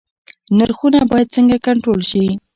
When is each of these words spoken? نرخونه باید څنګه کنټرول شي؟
نرخونه 0.57 0.99
باید 1.11 1.33
څنګه 1.35 1.57
کنټرول 1.65 1.99
شي؟ 2.09 2.23